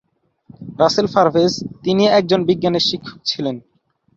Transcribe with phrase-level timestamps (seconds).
[0.79, 1.53] রাসেল পারভেজ,
[1.83, 3.55] তিনি একজন বিজ্ঞানের শিক্ষক ছিলেন।